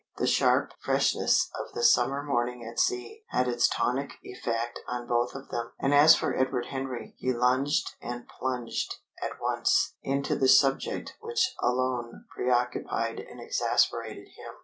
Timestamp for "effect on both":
4.23-5.35